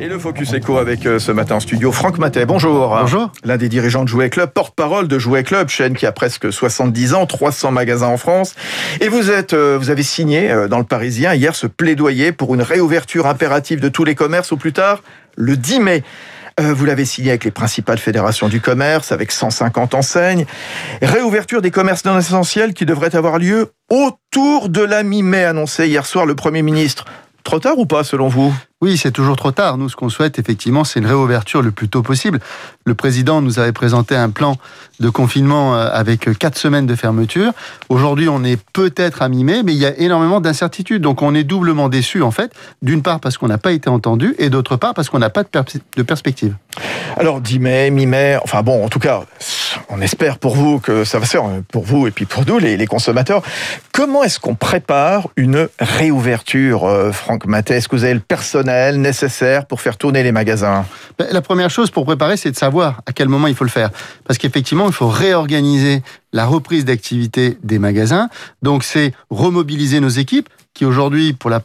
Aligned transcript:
Et 0.00 0.08
le 0.08 0.18
Focus 0.18 0.52
Echo 0.52 0.78
avec 0.78 1.06
euh, 1.06 1.18
ce 1.18 1.32
matin 1.32 1.56
en 1.56 1.60
studio 1.60 1.92
Franck 1.92 2.18
Matet. 2.18 2.46
Bonjour. 2.46 2.88
Bonjour. 2.88 3.32
L'un 3.44 3.56
des 3.56 3.68
dirigeants 3.68 4.04
de 4.04 4.08
Jouet 4.08 4.30
Club, 4.30 4.50
porte-parole 4.50 5.08
de 5.08 5.18
Jouet 5.18 5.44
Club, 5.44 5.68
chaîne 5.68 5.94
qui 5.94 6.06
a 6.06 6.12
presque 6.12 6.52
70 6.52 7.14
ans, 7.14 7.26
300 7.26 7.70
magasins 7.70 8.08
en 8.08 8.16
France. 8.16 8.54
Et 9.00 9.08
vous 9.08 9.30
êtes, 9.30 9.52
euh, 9.52 9.78
vous 9.78 9.90
avez 9.90 10.02
signé 10.02 10.50
euh, 10.50 10.68
dans 10.68 10.78
le 10.78 10.84
Parisien 10.84 11.34
hier 11.34 11.54
ce 11.54 11.66
plaidoyer 11.66 12.32
pour 12.32 12.54
une 12.54 12.62
réouverture 12.62 13.26
impérative 13.26 13.80
de 13.80 13.88
tous 13.88 14.04
les 14.04 14.14
commerces 14.14 14.52
au 14.52 14.56
plus 14.56 14.72
tard 14.72 15.02
le 15.36 15.56
10 15.56 15.80
mai. 15.80 16.02
Vous 16.56 16.84
l'avez 16.84 17.04
signé 17.04 17.30
avec 17.30 17.42
les 17.42 17.50
principales 17.50 17.98
fédérations 17.98 18.48
du 18.48 18.60
commerce, 18.60 19.10
avec 19.10 19.32
150 19.32 19.92
enseignes. 19.94 20.46
Réouverture 21.02 21.60
des 21.60 21.72
commerces 21.72 22.04
non 22.04 22.16
essentiels 22.16 22.74
qui 22.74 22.86
devrait 22.86 23.16
avoir 23.16 23.40
lieu 23.40 23.72
autour 23.90 24.68
de 24.68 24.80
la 24.80 25.02
mi-mai, 25.02 25.44
annoncé 25.44 25.88
hier 25.88 26.06
soir 26.06 26.26
le 26.26 26.36
Premier 26.36 26.62
ministre. 26.62 27.06
Trop 27.44 27.60
tard 27.60 27.78
ou 27.78 27.84
pas, 27.84 28.04
selon 28.04 28.28
vous? 28.28 28.54
Oui, 28.80 28.96
c'est 28.96 29.12
toujours 29.12 29.36
trop 29.36 29.50
tard. 29.50 29.78
Nous, 29.78 29.88
ce 29.90 29.96
qu'on 29.96 30.08
souhaite, 30.08 30.38
effectivement, 30.38 30.82
c'est 30.82 30.98
une 30.98 31.06
réouverture 31.06 31.62
le 31.62 31.70
plus 31.70 31.88
tôt 31.88 32.02
possible. 32.02 32.40
Le 32.84 32.94
président 32.94 33.40
nous 33.40 33.58
avait 33.58 33.72
présenté 33.72 34.16
un 34.16 34.30
plan 34.30 34.56
de 34.98 35.08
confinement 35.10 35.74
euh, 35.74 35.88
avec 35.92 36.28
quatre 36.38 36.58
semaines 36.58 36.86
de 36.86 36.94
fermeture. 36.94 37.52
Aujourd'hui, 37.88 38.28
on 38.28 38.44
est 38.44 38.58
peut-être 38.72 39.22
à 39.22 39.28
mi-mai, 39.28 39.62
mais 39.62 39.72
il 39.72 39.78
y 39.78 39.86
a 39.86 39.98
énormément 39.98 40.40
d'incertitudes. 40.40 41.02
Donc, 41.02 41.20
on 41.22 41.34
est 41.34 41.44
doublement 41.44 41.88
déçu, 41.90 42.22
en 42.22 42.30
fait. 42.30 42.52
D'une 42.82 43.02
part, 43.02 43.20
parce 43.20 43.38
qu'on 43.38 43.48
n'a 43.48 43.58
pas 43.58 43.72
été 43.72 43.88
entendu, 43.88 44.34
et 44.38 44.50
d'autre 44.50 44.76
part, 44.76 44.94
parce 44.94 45.10
qu'on 45.10 45.18
n'a 45.18 45.30
pas 45.30 45.44
de, 45.44 46.02
perspective. 46.02 46.54
Alors, 47.16 47.40
10 47.40 47.58
mai, 47.58 47.90
mi-mai, 47.90 48.38
enfin 48.42 48.62
bon, 48.62 48.84
en 48.84 48.88
tout 48.88 49.00
cas, 49.00 49.24
on 49.94 50.00
espère 50.00 50.38
pour 50.38 50.56
vous 50.56 50.80
que 50.80 51.04
ça 51.04 51.18
va 51.18 51.26
se 51.26 51.32
faire, 51.32 51.44
pour 51.70 51.84
vous 51.84 52.06
et 52.06 52.10
puis 52.10 52.26
pour 52.26 52.44
nous, 52.44 52.58
les, 52.58 52.86
consommateurs. 52.86 53.42
Comment 53.92 54.24
est-ce 54.24 54.40
qu'on 54.40 54.54
prépare 54.54 55.28
une 55.36 55.68
réouverture, 55.78 56.84
euh, 56.84 57.12
Franck 57.12 57.46
Matet 57.46 57.76
Est-ce 57.76 57.88
que 57.88 57.96
vous 57.96 58.04
avez 58.04 58.14
le 58.14 58.20
personnel 58.20 59.00
nécessaire 59.00 59.66
pour 59.66 59.80
faire 59.80 59.96
tourner 59.96 60.22
les 60.22 60.32
magasins? 60.32 60.84
Ben, 61.18 61.28
La 61.30 61.40
première 61.40 61.70
chose 61.70 61.90
pour 61.90 62.04
préparer, 62.04 62.36
c'est 62.36 62.50
de 62.50 62.56
savoir 62.56 63.02
à 63.06 63.12
quel 63.12 63.28
moment 63.28 63.46
il 63.46 63.54
faut 63.54 63.64
le 63.64 63.70
faire. 63.70 63.90
Parce 64.26 64.38
qu'effectivement, 64.38 64.86
il 64.86 64.92
faut 64.92 65.08
réorganiser 65.08 66.02
la 66.32 66.44
reprise 66.44 66.84
d'activité 66.84 67.56
des 67.62 67.78
magasins. 67.78 68.28
Donc, 68.62 68.84
c'est 68.84 69.12
remobiliser 69.30 70.00
nos 70.00 70.08
équipes 70.08 70.48
qui 70.74 70.84
aujourd'hui, 70.84 71.32
pour 71.32 71.50
la 71.50 71.60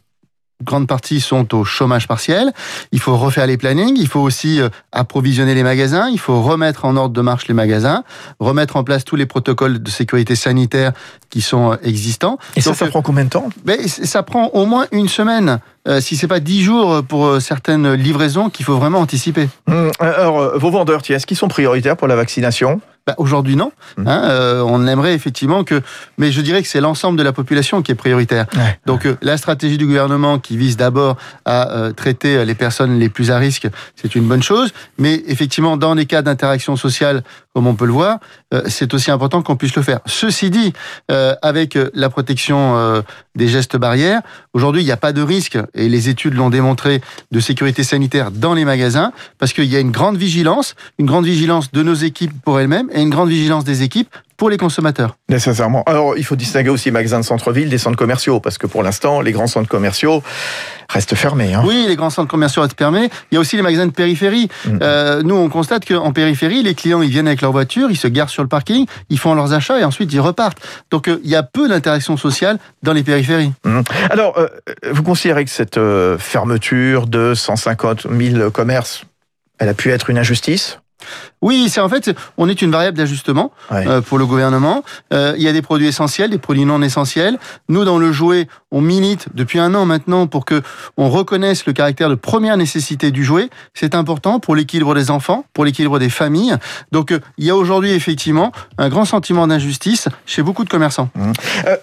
grande 0.63 0.87
partie 0.87 1.21
sont 1.21 1.55
au 1.55 1.63
chômage 1.63 2.07
partiel. 2.07 2.51
Il 2.91 2.99
faut 2.99 3.15
refaire 3.15 3.47
les 3.47 3.57
plannings, 3.57 3.95
il 3.97 4.07
faut 4.07 4.19
aussi 4.19 4.59
euh, 4.59 4.69
approvisionner 4.91 5.55
les 5.55 5.63
magasins, 5.63 6.09
il 6.09 6.19
faut 6.19 6.41
remettre 6.41 6.85
en 6.85 6.97
ordre 6.97 7.13
de 7.13 7.21
marche 7.21 7.47
les 7.47 7.53
magasins, 7.53 8.03
remettre 8.39 8.75
en 8.75 8.83
place 8.83 9.05
tous 9.05 9.15
les 9.15 9.25
protocoles 9.25 9.81
de 9.81 9.89
sécurité 9.89 10.35
sanitaire 10.35 10.91
qui 11.29 11.41
sont 11.41 11.71
euh, 11.71 11.75
existants. 11.83 12.37
Et 12.55 12.61
ça, 12.61 12.73
ça 12.73 12.87
prend 12.87 13.01
combien 13.01 13.23
de 13.23 13.29
temps? 13.29 13.49
ben, 13.63 13.79
Ça 13.87 14.23
prend 14.23 14.47
au 14.47 14.65
moins 14.65 14.85
une 14.91 15.07
semaine. 15.07 15.59
Euh, 15.87 16.01
si 16.01 16.17
c'est 16.17 16.27
pas 16.27 16.41
dix 16.41 16.61
jours 16.61 17.03
pour 17.03 17.41
certaines 17.41 17.93
livraisons 17.93 18.49
qu'il 18.49 18.65
faut 18.65 18.77
vraiment 18.77 18.99
anticiper. 18.99 19.47
Hum, 19.67 19.91
alors, 19.99 20.57
vos 20.59 20.71
vendeurs, 20.71 21.01
est-ce 21.07 21.25
qu'ils 21.25 21.37
sont 21.37 21.47
prioritaires 21.47 21.95
pour 21.95 22.07
la 22.07 22.17
vaccination? 22.17 22.81
Bah, 23.05 23.15
aujourd'hui, 23.17 23.55
non. 23.55 23.71
Mmh. 23.97 24.07
Hein, 24.07 24.21
euh, 24.25 24.61
on 24.61 24.85
aimerait 24.85 25.13
effectivement 25.13 25.63
que, 25.63 25.81
mais 26.17 26.31
je 26.31 26.41
dirais 26.41 26.61
que 26.61 26.67
c'est 26.67 26.81
l'ensemble 26.81 27.17
de 27.17 27.23
la 27.23 27.33
population 27.33 27.81
qui 27.81 27.91
est 27.91 27.95
prioritaire. 27.95 28.45
Donc 28.85 29.05
euh, 29.05 29.15
la 29.21 29.37
stratégie 29.37 29.77
du 29.77 29.87
gouvernement 29.87 30.37
qui 30.37 30.57
vise 30.57 30.77
d'abord 30.77 31.17
à 31.45 31.71
euh, 31.71 31.91
traiter 31.91 32.45
les 32.45 32.55
personnes 32.55 32.99
les 32.99 33.09
plus 33.09 33.31
à 33.31 33.37
risque, 33.37 33.67
c'est 33.95 34.15
une 34.15 34.27
bonne 34.27 34.43
chose. 34.43 34.71
Mais 34.97 35.23
effectivement, 35.27 35.77
dans 35.77 35.93
les 35.95 36.05
cas 36.05 36.21
d'interaction 36.21 36.75
sociale, 36.75 37.23
comme 37.55 37.65
on 37.65 37.73
peut 37.73 37.87
le 37.87 37.93
voir, 37.93 38.19
c'est 38.67 38.93
aussi 38.93 39.09
important 39.09 39.41
qu'on 39.41 39.55
puisse 39.55 39.75
le 39.75 39.81
faire. 39.81 39.99
Ceci 40.05 40.49
dit, 40.51 40.71
avec 41.41 41.77
la 41.93 42.09
protection 42.09 43.03
des 43.35 43.47
gestes 43.47 43.75
barrières, 43.75 44.21
aujourd'hui, 44.53 44.83
il 44.83 44.85
n'y 44.85 44.91
a 44.91 44.97
pas 44.97 45.13
de 45.13 45.21
risque, 45.21 45.57
et 45.73 45.89
les 45.89 46.09
études 46.09 46.35
l'ont 46.35 46.51
démontré, 46.51 47.01
de 47.31 47.39
sécurité 47.39 47.83
sanitaire 47.83 48.31
dans 48.31 48.53
les 48.53 48.65
magasins, 48.65 49.11
parce 49.39 49.53
qu'il 49.53 49.65
y 49.65 49.75
a 49.75 49.79
une 49.79 49.91
grande 49.91 50.17
vigilance, 50.17 50.75
une 50.99 51.07
grande 51.07 51.25
vigilance 51.25 51.71
de 51.71 51.81
nos 51.81 51.95
équipes 51.95 52.33
pour 52.43 52.59
elles-mêmes 52.59 52.88
et 52.91 53.01
une 53.01 53.09
grande 53.09 53.29
vigilance 53.29 53.63
des 53.63 53.83
équipes 53.83 54.15
pour 54.39 54.49
les 54.49 54.57
consommateurs. 54.57 55.17
Nécessairement. 55.27 55.83
Alors, 55.85 56.17
il 56.17 56.23
faut 56.23 56.37
distinguer 56.37 56.69
aussi 56.69 56.85
les 56.85 56.93
magasins 56.93 57.19
de 57.19 57.25
centre-ville 57.25 57.69
des 57.69 57.77
centres 57.77 57.97
commerciaux, 57.97 58.39
parce 58.39 58.57
que 58.57 58.67
pour 58.67 58.83
l'instant, 58.83 59.19
les 59.19 59.33
grands 59.33 59.47
centres 59.47 59.67
commerciaux 59.67 60.23
restent 60.87 61.15
fermés. 61.15 61.53
Hein. 61.53 61.61
Oui, 61.65 61.85
les 61.87 61.97
grands 61.97 62.09
centres 62.09 62.29
commerciaux 62.29 62.61
restent 62.61 62.77
fermés. 62.77 63.09
Il 63.31 63.35
y 63.35 63.37
a 63.37 63.41
aussi 63.41 63.57
les 63.57 63.61
magasins 63.61 63.85
de 63.85 63.91
périphérie. 63.91 64.47
Mm. 64.65 64.79
Euh, 64.81 65.21
nous, 65.23 65.35
on 65.35 65.49
constate 65.49 65.85
qu'en 65.85 66.13
périphérie, 66.13 66.63
les 66.63 66.73
clients, 66.73 67.01
ils 67.01 67.09
viennent 67.09 67.27
avec 67.27 67.41
leur 67.41 67.51
voiture, 67.51 67.91
ils 67.91 67.97
se 67.97 68.07
garent 68.07 68.29
sur 68.29 68.41
le 68.41 68.49
parking, 68.49 68.85
ils 69.09 69.19
font 69.19 69.35
leurs 69.35 69.51
achats 69.51 69.77
et 69.77 69.83
ensuite 69.83 70.11
ils 70.13 70.21
repartent. 70.21 70.59
Donc, 70.89 71.09
euh, 71.09 71.19
il 71.25 71.29
y 71.29 71.35
a 71.35 71.43
peu 71.43 71.67
d'interaction 71.67 72.15
sociale 72.15 72.59
dans 72.81 72.93
les 72.93 73.03
périphéries. 73.03 73.51
Mm. 73.65 73.81
Alors, 74.09 74.37
euh, 74.37 74.47
vous 74.89 75.03
considérez 75.03 75.43
que 75.43 75.51
cette 75.51 75.79
fermeture 76.17 77.07
de 77.07 77.33
150 77.35 78.07
000 78.09 78.51
commerces, 78.51 79.03
elle 79.59 79.67
a 79.67 79.73
pu 79.73 79.91
être 79.91 80.09
une 80.09 80.17
injustice? 80.17 80.79
Oui, 81.41 81.69
c'est 81.69 81.79
en 81.79 81.89
fait, 81.89 82.11
on 82.37 82.49
est 82.49 82.61
une 82.61 82.71
variable 82.71 82.97
d'ajustement 82.97 83.51
euh, 83.71 84.01
pour 84.01 84.17
le 84.17 84.25
gouvernement. 84.25 84.83
Euh, 85.13 85.33
il 85.37 85.43
y 85.43 85.47
a 85.47 85.53
des 85.53 85.61
produits 85.61 85.87
essentiels, 85.87 86.29
des 86.29 86.37
produits 86.37 86.65
non 86.65 86.81
essentiels. 86.81 87.37
Nous, 87.69 87.85
dans 87.85 87.97
le 87.97 88.11
jouet, 88.11 88.47
on 88.71 88.81
milite 88.81 89.27
depuis 89.33 89.59
un 89.59 89.73
an 89.73 89.85
maintenant 89.85 90.27
pour 90.27 90.45
que 90.45 90.61
on 90.97 91.09
reconnaisse 91.09 91.65
le 91.65 91.73
caractère 91.73 92.09
de 92.09 92.15
première 92.15 92.57
nécessité 92.57 93.11
du 93.11 93.23
jouet. 93.23 93.49
C'est 93.73 93.95
important 93.95 94.39
pour 94.39 94.55
l'équilibre 94.55 94.93
des 94.95 95.11
enfants, 95.11 95.45
pour 95.53 95.63
l'équilibre 95.63 95.97
des 95.97 96.09
familles. 96.09 96.55
Donc, 96.91 97.11
euh, 97.11 97.19
il 97.37 97.45
y 97.45 97.49
a 97.49 97.55
aujourd'hui 97.55 97.91
effectivement 97.91 98.51
un 98.77 98.89
grand 98.89 99.05
sentiment 99.05 99.47
d'injustice 99.47 100.09
chez 100.25 100.41
beaucoup 100.41 100.65
de 100.65 100.69
commerçants. 100.69 101.09
Mmh. 101.15 101.31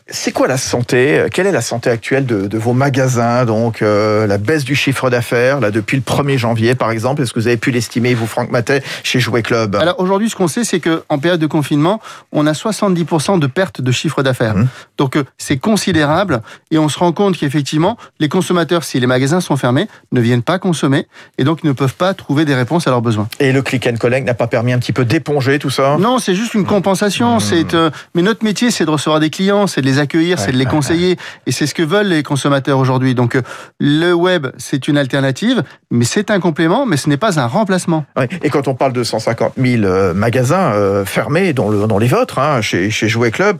c'est 0.09 0.33
quoi 0.33 0.49
la 0.49 0.59
santé? 0.59 1.27
Quelle 1.33 1.47
est 1.47 1.53
la 1.53 1.63
santé 1.63 1.91
actuelle 1.91 2.27
de, 2.27 2.47
de 2.47 2.59
vos 2.59 2.75
magasins? 2.75 3.45
Donc, 3.47 3.81
la 3.81 4.39
baisse 4.39 4.65
du 4.65 4.75
chiffre 4.75 5.09
d'affaires 5.09 5.61
là 5.61 5.71
depuis 5.71 5.97
le 5.97 6.03
1er 6.03 6.37
janvier, 6.37 6.75
par 6.75 6.91
exemple. 6.91 7.23
Est-ce 7.23 7.33
que 7.33 7.41
vous 7.41 7.47
avez 7.47 7.57
pu 7.57 7.71
l'estimer, 7.71 8.15
vous, 8.15 8.27
Franck 8.27 8.51
Matet, 8.51 8.83
chez 9.07 9.21
Jouet 9.21 9.43
Club 9.43 9.77
Alors 9.77 10.01
aujourd'hui, 10.01 10.29
ce 10.29 10.37
qu'on 10.37 10.49
sait, 10.49 10.65
c'est 10.65 10.81
qu'en 10.81 11.19
période 11.19 11.41
de 11.41 11.47
confinement, 11.47 12.01
on 12.33 12.47
a 12.47 12.53
70% 12.53 13.39
de 13.39 13.47
perte 13.47 13.81
de 13.81 13.93
chiffre 13.93 14.23
d'affaires. 14.23 14.57
Mmh. 14.57 14.69
Donc 14.99 15.17
euh, 15.17 15.25
c'est 15.39 15.59
considérable 15.59 16.43
et 16.71 16.79
on 16.79 16.89
se 16.89 16.99
rend 16.99 17.13
compte 17.13 17.37
qu'effectivement, 17.39 17.97
les 18.19 18.29
consommateurs, 18.29 18.85
si 18.85 18.99
les 19.01 19.07
magasins 19.07 19.41
sont 19.41 19.57
fermés, 19.57 19.89
ne 20.13 20.21
viennent 20.21 20.43
pas 20.43 20.59
consommer 20.59 21.07
et 21.39 21.45
donc 21.45 21.65
ne 21.65 21.73
peuvent 21.73 21.95
pas 21.95 22.15
trouver 22.15 22.45
des 22.45 22.55
réponses 22.55 22.87
à 22.87 22.91
leurs 22.91 23.03
besoins. 23.03 23.29
Et 23.39 23.53
le 23.53 23.63
click 23.63 23.87
and 23.87 23.97
collect 23.97 24.27
n'a 24.27 24.35
pas 24.35 24.49
permis 24.49 24.73
un 24.73 24.79
petit 24.79 24.93
peu 24.93 25.05
d'éponger 25.05 25.59
tout 25.59 25.71
ça? 25.71 25.97
Non, 25.99 26.19
c'est 26.19 26.35
juste 26.35 26.55
une 26.55 26.67
compensation. 26.67 27.37
Mmh. 27.37 27.41
C'est 27.41 27.75
euh, 27.75 27.91
mais 28.15 28.23
notre 28.23 28.45
métier, 28.45 28.71
c'est 28.71 28.85
de 28.85 28.91
recevoir 28.91 29.21
des 29.21 29.31
clients, 29.31 29.67
c'est 29.67 29.81
de 29.81 29.87
les 29.87 29.99
accueillir, 29.99 30.39
c'est 30.39 30.53
de 30.53 30.57
les 30.57 30.67
conseiller 30.67 31.17
et 31.47 31.53
c'est 31.53 31.67
ce 31.67 31.75
que 31.75 31.83
veulent 31.83 32.09
les 32.09 32.23
consommateurs 32.23 32.79
aujourd'hui. 32.79 33.15
Donc 33.15 33.37
euh, 33.37 33.43
le 33.79 34.13
web, 34.13 34.49
c'est 34.59 34.89
une 34.89 34.99
alternative, 34.99 35.63
mais 35.91 36.05
c'est 36.05 36.31
un 36.31 36.41
complément, 36.41 36.87
mais 36.87 36.97
ce 36.97 37.09
n'est 37.09 37.17
pas 37.17 37.39
un 37.39 37.47
remplacement. 37.47 38.05
Et 38.43 38.51
quand 38.51 38.69
on 38.69 38.75
parle 38.75 38.93
de 38.93 38.96
150 39.05 39.55
50 39.57 39.65
000 39.65 39.85
euh, 39.85 40.15
magasins 40.15 40.73
euh, 40.73 41.05
fermés, 41.05 41.53
dont, 41.53 41.69
le, 41.69 41.87
les 41.99 42.07
vôtres, 42.07 42.39
hein, 42.39 42.61
chez, 42.61 42.91
chez 42.91 43.09
Jouet 43.09 43.31
Club. 43.31 43.59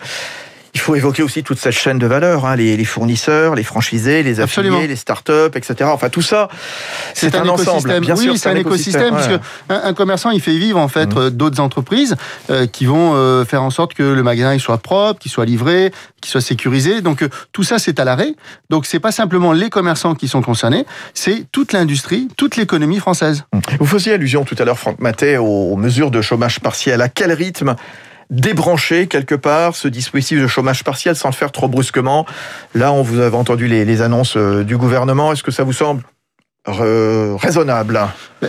Il 0.77 0.79
faut 0.79 0.95
évoquer 0.95 1.23
aussi 1.23 1.43
toute 1.43 1.59
cette 1.59 1.73
chaîne 1.73 1.99
de 1.99 2.07
valeur, 2.07 2.45
hein, 2.45 2.55
les, 2.55 2.85
fournisseurs, 2.85 3.55
les 3.55 3.63
franchisés, 3.63 4.23
les 4.23 4.41
affiliés, 4.41 4.87
les 4.87 4.97
startups, 4.97 5.55
etc. 5.55 5.75
Enfin, 5.85 6.11
tout 6.11 6.21
ça, 6.21 6.51
c'est 7.15 7.35
un, 7.35 7.49
ensemble. 7.49 7.99
Bien 8.01 8.15
oui, 8.15 8.37
c'est 8.37 8.51
un, 8.51 8.57
écosystème, 8.57 9.15
puisque 9.15 9.41
un, 9.71 9.95
commerçant, 9.95 10.33
il 10.33 10.43
fait 10.43 10.59
vivre 10.59 10.79
en 10.79 10.89
fait 10.89 11.15
mmh. 11.15 11.19
euh, 11.19 11.31
d'autres 11.31 11.61
entreprises 11.61 12.15
qui 12.73 12.85
vont 12.85 13.45
faire 13.47 13.63
en 13.63 13.71
sorte 13.71 13.95
que 13.95 14.03
le 14.03 14.23
magasin 14.23 14.53
il 14.53 14.61
soit 14.61 14.77
propre, 14.77 15.19
qu'il 15.19 15.31
soit 15.31 15.47
livré, 15.47 15.93
qu'il 16.21 16.31
soit 16.31 16.43
sécurisé. 16.43 17.01
Donc 17.01 17.27
tout 17.53 17.63
ça, 17.63 17.79
c'est 17.79 17.99
à 17.99 18.05
l'arrêt. 18.05 18.35
Donc 18.69 18.85
c'est 18.85 19.01
pas 19.01 19.13
simplement 19.13 19.53
les 19.53 19.71
commerçants 19.71 20.15
qui 20.15 20.29
sont 20.29 20.43
concernés, 20.43 20.85
c'est 21.15 21.47
toute 21.53 21.73
l'industrie, 21.73 22.29
toute 22.37 22.57
l'économie 22.57 22.99
française. 22.99 23.45
Mmh. 23.55 23.61
Vous 23.81 23.87
faisiez 23.87 24.13
allusion 24.13 24.45
tout 24.45 24.57
à 24.59 24.67
l'heure, 24.67 24.79
Franck 24.79 25.01
Matet, 25.01 25.39
aux 25.39 25.77
mesures 25.77 26.11
de 26.11 26.21
chômage 26.21 26.61
partiel. 26.61 27.01
À 27.01 27.09
quel 27.09 27.33
rythme 27.33 27.77
débrancher 28.31 29.07
quelque 29.07 29.35
part 29.35 29.77
ce 29.77 29.89
dispositif 29.89 30.41
de 30.41 30.47
chômage 30.47 30.85
partiel 30.85 31.17
sans 31.17 31.29
le 31.29 31.35
faire 31.35 31.53
trop 31.53 31.69
brusquement. 31.69 32.27
Là, 32.75 32.93
on 32.93 33.03
vous 33.03 33.21
avez 33.21 33.37
entendu 33.37 33.69
les, 33.69 34.03
annonces 34.03 34.37
euh, 34.37 34.65
du 34.65 34.77
gouvernement. 34.77 35.33
Est-ce 35.33 35.43
que 35.43 35.51
ça 35.51 35.65
vous 35.65 35.73
semble 35.73 36.03
raisonnable? 36.67 38.01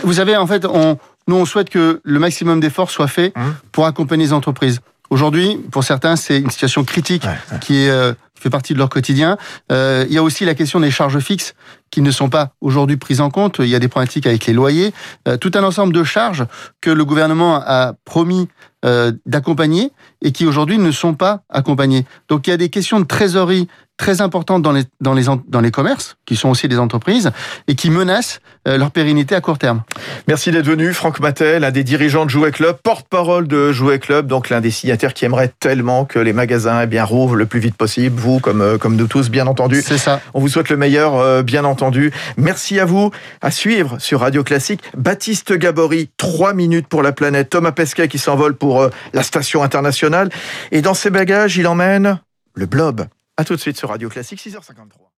Vous 0.02 0.14
savez, 0.14 0.36
en 0.36 0.46
fait, 0.46 0.64
on, 0.64 0.98
nous, 1.28 1.36
on 1.36 1.44
souhaite 1.44 1.70
que 1.70 2.00
le 2.02 2.18
maximum 2.18 2.58
d'efforts 2.58 2.90
soit 2.90 3.06
fait 3.06 3.32
hum. 3.36 3.54
pour 3.70 3.86
accompagner 3.86 4.24
les 4.24 4.32
entreprises. 4.32 4.80
Aujourd'hui, 5.10 5.56
pour 5.70 5.84
certains, 5.84 6.16
c'est 6.16 6.38
une 6.38 6.50
situation 6.50 6.84
critique 6.84 7.26
qui 7.60 7.86
est 7.86 8.14
euh, 8.38 8.42
fait 8.42 8.50
partie 8.50 8.74
de 8.74 8.78
leur 8.78 8.88
quotidien. 8.88 9.36
Euh, 9.72 10.04
il 10.08 10.14
y 10.14 10.18
a 10.18 10.22
aussi 10.22 10.44
la 10.44 10.54
question 10.54 10.80
des 10.80 10.90
charges 10.90 11.18
fixes 11.18 11.54
qui 11.90 12.02
ne 12.02 12.10
sont 12.10 12.28
pas 12.28 12.52
aujourd'hui 12.60 12.96
prises 12.96 13.20
en 13.20 13.30
compte. 13.30 13.56
Il 13.60 13.68
y 13.68 13.74
a 13.74 13.78
des 13.78 13.88
problématiques 13.88 14.26
avec 14.26 14.46
les 14.46 14.52
loyers, 14.52 14.92
euh, 15.26 15.36
tout 15.36 15.50
un 15.54 15.62
ensemble 15.62 15.92
de 15.92 16.04
charges 16.04 16.44
que 16.80 16.90
le 16.90 17.04
gouvernement 17.04 17.62
a 17.64 17.94
promis 18.04 18.48
euh, 18.84 19.12
d'accompagner 19.26 19.90
et 20.22 20.32
qui 20.32 20.46
aujourd'hui 20.46 20.78
ne 20.78 20.90
sont 20.90 21.14
pas 21.14 21.42
accompagnées. 21.48 22.06
Donc 22.28 22.46
il 22.46 22.50
y 22.50 22.52
a 22.52 22.56
des 22.56 22.68
questions 22.68 23.00
de 23.00 23.06
trésorerie 23.06 23.68
très 23.96 24.20
importantes 24.20 24.62
dans 24.62 24.70
les, 24.70 24.84
dans 25.00 25.14
les, 25.14 25.24
dans 25.48 25.60
les 25.60 25.72
commerces, 25.72 26.16
qui 26.24 26.36
sont 26.36 26.50
aussi 26.50 26.68
des 26.68 26.78
entreprises, 26.78 27.32
et 27.66 27.74
qui 27.74 27.90
menacent 27.90 28.40
leur 28.64 28.92
pérennité 28.92 29.34
à 29.34 29.40
court 29.40 29.58
terme. 29.58 29.82
Merci 30.28 30.52
d'être 30.52 30.66
venu, 30.66 30.92
Franck 30.92 31.18
Mattel, 31.18 31.62
l'un 31.62 31.72
des 31.72 31.82
dirigeants 31.82 32.24
de 32.24 32.30
Jouet 32.30 32.52
Club, 32.52 32.78
porte-parole 32.84 33.48
de 33.48 33.72
Jouet 33.72 33.98
Club, 33.98 34.28
donc 34.28 34.50
l'un 34.50 34.60
des 34.60 34.70
signataires 34.70 35.14
qui 35.14 35.24
aimerait 35.24 35.52
tellement 35.58 36.04
que 36.04 36.20
les 36.20 36.32
magasins 36.32 36.82
eh 36.82 36.86
bien, 36.86 37.02
rouvrent 37.02 37.34
le 37.34 37.46
plus 37.46 37.58
vite 37.58 37.76
possible. 37.76 38.20
Vous, 38.28 38.40
comme, 38.40 38.78
comme 38.78 38.96
nous 38.96 39.06
tous, 39.06 39.30
bien 39.30 39.46
entendu. 39.46 39.82
C'est 39.82 39.98
ça. 39.98 40.20
On 40.34 40.40
vous 40.40 40.48
souhaite 40.48 40.68
le 40.68 40.76
meilleur, 40.76 41.42
bien 41.42 41.64
entendu. 41.64 42.12
Merci 42.36 42.78
à 42.78 42.84
vous. 42.84 43.10
À 43.40 43.50
suivre 43.50 43.98
sur 43.98 44.20
Radio 44.20 44.44
Classique, 44.44 44.82
Baptiste 44.96 45.52
Gabory, 45.54 46.10
3 46.18 46.52
minutes 46.52 46.88
pour 46.88 47.02
la 47.02 47.12
planète. 47.12 47.50
Thomas 47.50 47.72
Pesquet 47.72 48.08
qui 48.08 48.18
s'envole 48.18 48.54
pour 48.54 48.88
la 49.12 49.22
station 49.22 49.62
internationale. 49.62 50.28
Et 50.72 50.82
dans 50.82 50.94
ses 50.94 51.10
bagages, 51.10 51.56
il 51.56 51.66
emmène 51.66 52.20
le 52.54 52.66
blob. 52.66 53.06
À 53.36 53.44
tout 53.44 53.54
de 53.54 53.60
suite 53.60 53.78
sur 53.78 53.88
Radio 53.88 54.08
Classique, 54.08 54.40
6h53. 54.40 55.08